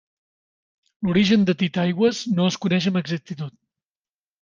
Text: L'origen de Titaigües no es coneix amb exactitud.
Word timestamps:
L'origen 1.09 1.45
de 1.51 1.57
Titaigües 1.61 2.25
no 2.41 2.51
es 2.55 2.61
coneix 2.67 2.93
amb 2.93 3.03
exactitud. 3.07 3.61